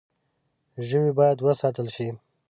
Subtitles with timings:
[0.87, 2.07] ژوی باید وساتل شي.